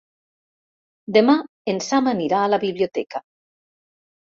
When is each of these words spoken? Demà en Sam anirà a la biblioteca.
Demà 1.17 1.35
en 1.75 1.83
Sam 1.89 2.11
anirà 2.15 2.41
a 2.41 2.49
la 2.55 2.61
biblioteca. 2.67 3.25